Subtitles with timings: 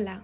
[0.00, 0.22] Hola,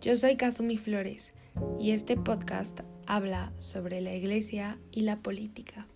[0.00, 1.32] yo soy Kazumi Flores
[1.78, 5.86] y este podcast habla sobre la iglesia y la política.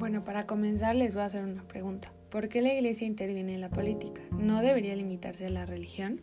[0.00, 2.12] Bueno, para comenzar les voy a hacer una pregunta.
[2.28, 4.20] ¿Por qué la iglesia interviene en la política?
[4.32, 6.22] ¿No debería limitarse a la religión?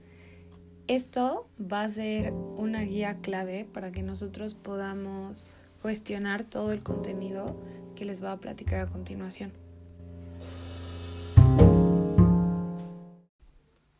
[0.87, 5.49] Esto va a ser una guía clave para que nosotros podamos
[5.83, 7.57] cuestionar todo el contenido
[7.97, 9.51] que les voy a platicar a continuación.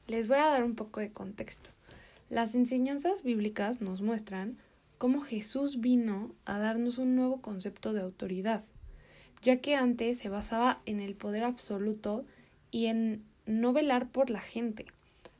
[0.07, 1.71] Les voy a dar un poco de contexto.
[2.29, 4.57] Las enseñanzas bíblicas nos muestran
[4.97, 8.63] cómo Jesús vino a darnos un nuevo concepto de autoridad,
[9.41, 12.23] ya que antes se basaba en el poder absoluto
[12.71, 14.85] y en no velar por la gente.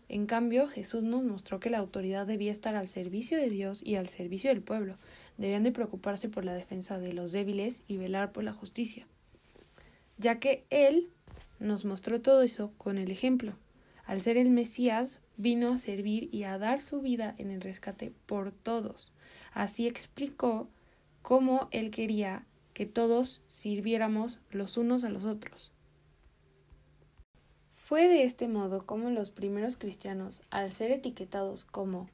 [0.09, 3.95] En cambio, Jesús nos mostró que la autoridad debía estar al servicio de Dios y
[3.95, 4.97] al servicio del pueblo,
[5.37, 9.07] debían de preocuparse por la defensa de los débiles y velar por la justicia,
[10.17, 11.09] ya que Él
[11.59, 13.53] nos mostró todo eso con el ejemplo.
[14.05, 18.13] Al ser el Mesías, vino a servir y a dar su vida en el rescate
[18.25, 19.13] por todos.
[19.53, 20.67] Así explicó
[21.21, 25.71] cómo Él quería que todos sirviéramos los unos a los otros.
[27.75, 32.09] Fue de este modo como los primeros cristianos, al ser etiquetados como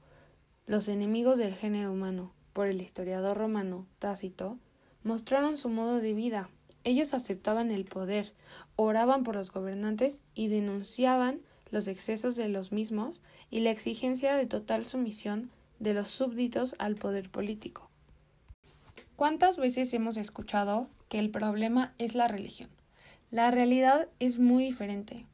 [0.66, 4.58] los enemigos del género humano, por el historiador romano Tácito,
[5.03, 6.50] mostraron su modo de vida.
[6.83, 8.33] Ellos aceptaban el poder,
[8.75, 14.45] oraban por los gobernantes y denunciaban los excesos de los mismos y la exigencia de
[14.45, 17.89] total sumisión de los súbditos al poder político.
[19.16, 22.70] ¿Cuántas veces hemos escuchado que el problema es la religión?
[23.31, 25.25] La realidad es muy diferente.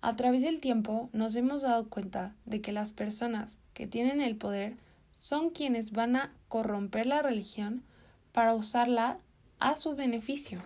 [0.00, 4.36] A través del tiempo nos hemos dado cuenta de que las personas que tienen el
[4.36, 4.76] poder
[5.18, 7.82] son quienes van a corromper la religión
[8.32, 9.18] para usarla
[9.58, 10.62] a su beneficio.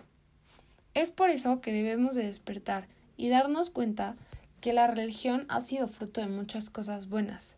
[0.93, 2.87] Es por eso que debemos de despertar
[3.17, 4.15] y darnos cuenta
[4.61, 7.57] que la religión ha sido fruto de muchas cosas buenas.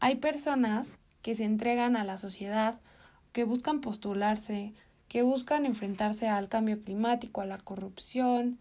[0.00, 2.78] Hay personas que se entregan a la sociedad,
[3.32, 4.74] que buscan postularse,
[5.08, 8.58] que buscan enfrentarse al cambio climático, a la corrupción,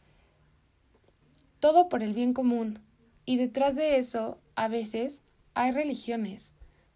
[1.60, 2.80] todo por el bien común.
[3.26, 5.22] Y detrás de eso, a veces,
[5.54, 6.54] hay religiones,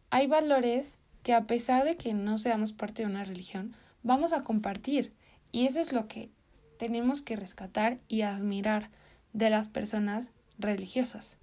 [0.09, 4.43] hay valores que a pesar de que no seamos parte de una religión, vamos a
[4.43, 5.11] compartir.
[5.51, 6.29] Y eso es lo que
[6.77, 8.89] tenemos que rescatar y admirar
[9.33, 11.37] de las personas religiosas.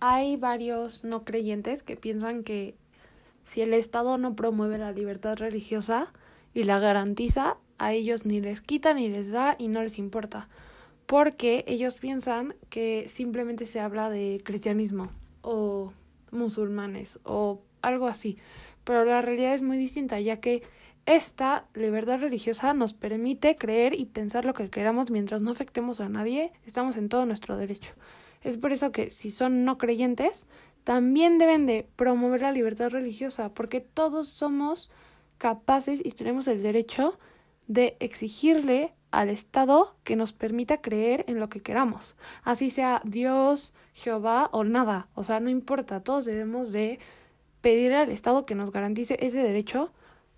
[0.00, 2.76] Hay varios no creyentes que piensan que
[3.44, 6.12] si el Estado no promueve la libertad religiosa
[6.54, 10.48] y la garantiza, a ellos ni les quita ni les da y no les importa,
[11.06, 15.10] porque ellos piensan que simplemente se habla de cristianismo
[15.42, 15.92] o
[16.34, 18.38] musulmanes o algo así.
[18.84, 20.62] Pero la realidad es muy distinta, ya que
[21.06, 26.08] esta libertad religiosa nos permite creer y pensar lo que queramos mientras no afectemos a
[26.08, 27.92] nadie, estamos en todo nuestro derecho.
[28.42, 30.46] Es por eso que si son no creyentes,
[30.84, 34.90] también deben de promover la libertad religiosa, porque todos somos
[35.38, 37.18] capaces y tenemos el derecho
[37.66, 43.72] de exigirle al Estado que nos permita creer en lo que queramos, así sea Dios,
[43.94, 46.98] Jehová o nada, o sea, no importa, todos debemos de
[47.60, 49.92] pedir al Estado que nos garantice ese derecho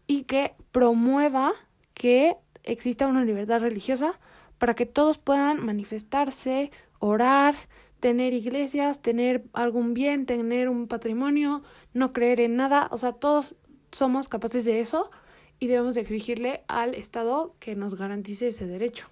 [0.07, 1.53] y que promueva
[1.95, 4.19] que exista una libertad religiosa
[4.59, 7.55] para que todos puedan manifestarse, orar,
[8.01, 11.63] tener iglesias, tener algún bien, tener un patrimonio,
[11.93, 13.57] no creer en nada, o sea, todos
[13.91, 15.11] somos capaces de eso
[15.59, 19.09] y debemos exigirle al Estado que nos garantice ese derecho.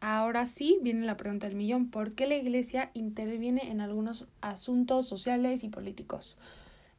[0.00, 1.90] Ahora sí viene la pregunta del millón.
[1.90, 6.38] ¿Por qué la Iglesia interviene en algunos asuntos sociales y políticos?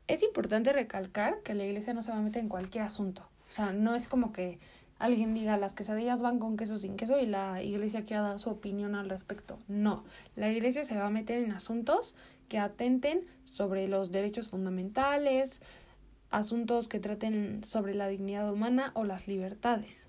[0.07, 3.27] Es importante recalcar que la Iglesia no se va a meter en cualquier asunto.
[3.49, 4.59] O sea, no es como que
[4.99, 8.51] alguien diga las quesadillas van con queso sin queso y la Iglesia quiera dar su
[8.51, 9.57] opinión al respecto.
[9.67, 10.03] No,
[10.35, 12.13] la Iglesia se va a meter en asuntos
[12.49, 15.61] que atenten sobre los derechos fundamentales,
[16.31, 20.07] asuntos que traten sobre la dignidad humana o las libertades.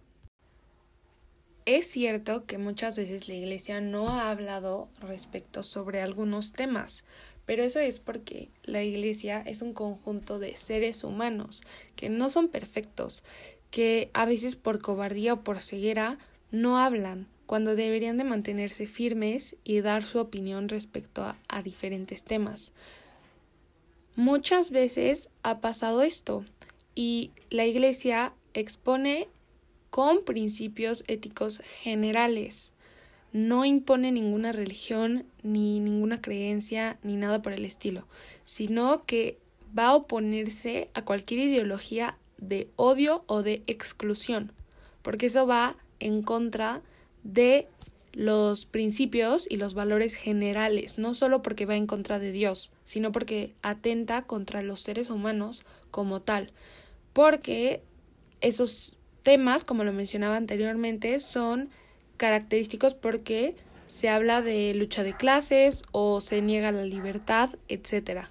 [1.65, 7.05] Es cierto que muchas veces la Iglesia no ha hablado respecto sobre algunos temas,
[7.47, 11.63] pero eso es porque la Iglesia es un conjunto de seres humanos
[11.95, 13.23] que no son perfectos,
[13.71, 16.19] que a veces por cobardía o por ceguera
[16.51, 22.25] no hablan, cuando deberían de mantenerse firmes y dar su opinión respecto a, a diferentes
[22.25, 22.73] temas.
[24.17, 26.45] Muchas veces ha pasado esto
[26.95, 29.29] y la Iglesia expone
[29.89, 32.75] con principios éticos generales.
[33.33, 38.07] No impone ninguna religión, ni ninguna creencia, ni nada por el estilo,
[38.45, 39.39] sino que
[39.77, 44.53] va a oponerse a cualquier ideología de odio o de exclusión,
[45.01, 46.83] porque eso va en contra
[47.23, 47.67] de
[48.13, 53.13] los principios y los valores generales, no solo porque va en contra de Dios, sino
[53.13, 56.53] porque atenta contra los seres humanos como tal,
[57.13, 57.83] porque
[58.41, 61.71] esos temas, como lo mencionaba anteriormente, son
[62.17, 63.57] característicos porque
[63.87, 68.27] se habla de lucha de clases o se niega la libertad, etc.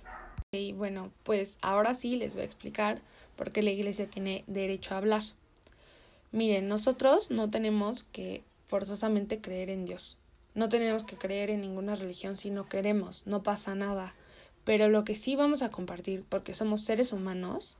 [0.51, 3.01] Y bueno, pues ahora sí les voy a explicar
[3.35, 5.23] por qué la iglesia tiene derecho a hablar.
[6.31, 10.17] Miren, nosotros no tenemos que forzosamente creer en Dios.
[10.55, 14.15] No tenemos que creer en ninguna religión si no queremos, no pasa nada.
[14.63, 17.75] Pero lo que sí vamos a compartir, porque somos seres humanos,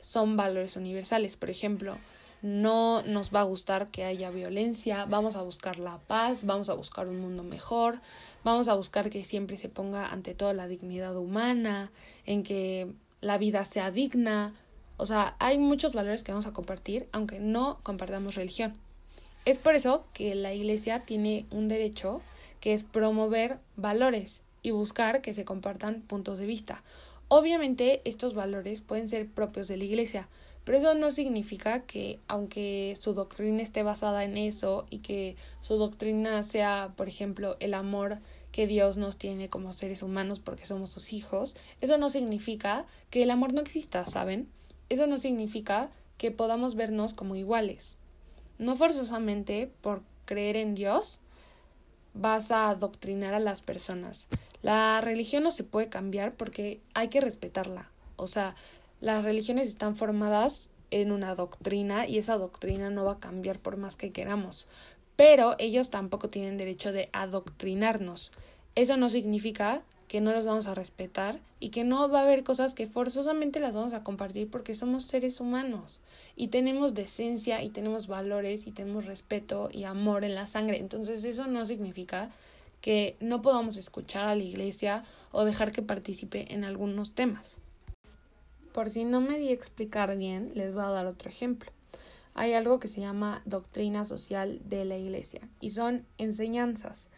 [0.00, 1.36] son valores universales.
[1.36, 1.98] Por ejemplo,
[2.40, 6.74] no nos va a gustar que haya violencia, vamos a buscar la paz, vamos a
[6.74, 8.00] buscar un mundo mejor,
[8.44, 11.90] vamos a buscar que siempre se ponga ante todo la dignidad humana,
[12.26, 14.54] en que la vida sea digna.
[14.98, 18.76] O sea, hay muchos valores que vamos a compartir, aunque no compartamos religión.
[19.44, 22.20] Es por eso que la Iglesia tiene un derecho
[22.60, 26.82] que es promover valores y buscar que se compartan puntos de vista.
[27.28, 30.28] Obviamente estos valores pueden ser propios de la Iglesia,
[30.64, 35.76] pero eso no significa que aunque su doctrina esté basada en eso y que su
[35.76, 38.18] doctrina sea, por ejemplo, el amor
[38.52, 43.22] que Dios nos tiene como seres humanos porque somos sus hijos, eso no significa que
[43.22, 44.48] el amor no exista, ¿saben?
[44.88, 47.96] Eso no significa que podamos vernos como iguales.
[48.58, 51.20] No forzosamente por creer en Dios
[52.14, 54.28] vas a adoctrinar a las personas.
[54.62, 57.88] La religión no se puede cambiar porque hay que respetarla.
[58.16, 58.56] O sea,
[59.00, 63.76] las religiones están formadas en una doctrina y esa doctrina no va a cambiar por
[63.76, 64.66] más que queramos.
[65.14, 68.32] Pero ellos tampoco tienen derecho de adoctrinarnos.
[68.74, 72.42] Eso no significa que no las vamos a respetar y que no va a haber
[72.42, 76.00] cosas que forzosamente las vamos a compartir porque somos seres humanos
[76.34, 80.78] y tenemos decencia y tenemos valores y tenemos respeto y amor en la sangre.
[80.78, 82.30] Entonces eso no significa
[82.80, 87.58] que no podamos escuchar a la iglesia o dejar que participe en algunos temas.
[88.72, 91.70] Por si no me di a explicar bien, les voy a dar otro ejemplo.
[92.34, 97.08] Hay algo que se llama doctrina social de la iglesia y son enseñanzas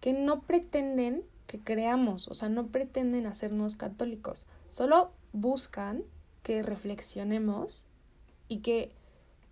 [0.00, 6.04] que no pretenden que creamos, o sea, no pretenden hacernos católicos, solo buscan
[6.42, 7.86] que reflexionemos
[8.48, 8.92] y que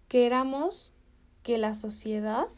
[0.07, 0.93] queramos
[1.43, 2.49] que la sociedad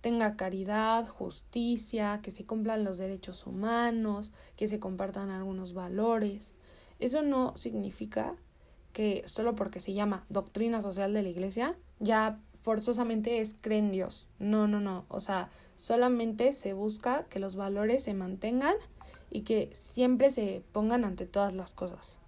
[0.00, 6.50] tenga caridad, justicia, que se cumplan los derechos humanos, que se compartan algunos valores.
[6.98, 8.34] Eso no significa
[8.92, 13.92] que solo porque se llama doctrina social de la iglesia ya forzosamente es creen en
[13.92, 14.26] Dios.
[14.38, 15.04] No, no, no.
[15.08, 18.74] O sea, solamente se busca que los valores se mantengan
[19.30, 22.18] y que siempre se pongan ante todas las cosas.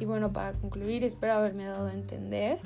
[0.00, 2.60] Y bueno, para concluir, espero haberme dado a entender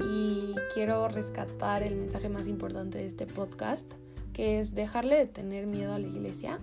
[0.00, 3.90] y quiero rescatar el mensaje más importante de este podcast,
[4.32, 6.60] que es dejarle de tener miedo a la iglesia,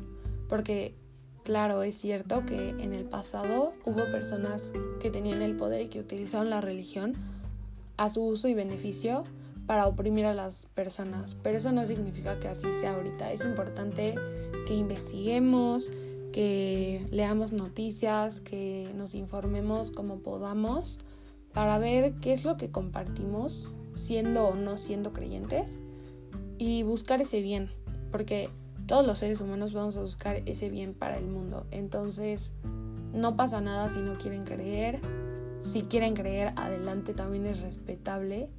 [0.48, 0.96] porque
[1.44, 6.00] Claro, es cierto que en el pasado hubo personas que tenían el poder y que
[6.00, 7.14] utilizaron la religión
[7.98, 9.24] a su uso y beneficio
[9.66, 13.32] para oprimir a las personas, pero eso no significa que así sea ahorita.
[13.32, 14.16] Es importante
[14.66, 15.92] que investiguemos,
[16.32, 21.00] que leamos noticias, que nos informemos como podamos
[21.54, 25.80] para ver qué es lo que compartimos siendo o no siendo creyentes
[26.58, 27.70] y buscar ese bien,
[28.12, 28.50] porque
[28.90, 31.68] todos los seres humanos vamos a buscar ese bien para el mundo.
[31.70, 32.54] Entonces,
[33.14, 35.00] no pasa nada si no quieren creer.
[35.62, 38.50] Si quieren creer, adelante también es respetable.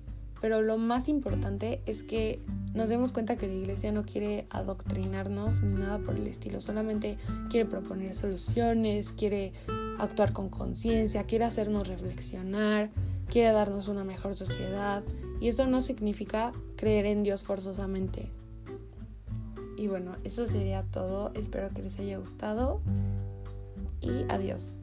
[0.41, 2.41] Pero lo más importante es que
[2.75, 6.61] nos demos cuenta que la iglesia no quiere adoctrinarnos ni nada por el estilo.
[6.61, 7.19] Solamente
[7.51, 9.53] quiere proponer soluciones, quiere
[9.99, 12.91] actuar con conciencia, quiere hacernos reflexionar,
[13.29, 15.03] quiere darnos una mejor sociedad.
[15.41, 18.31] Y eso no significa creer en Dios forzosamente.
[19.81, 21.33] Y bueno, eso sería todo.
[21.35, 22.83] Espero que les haya gustado
[24.03, 24.75] y adiós.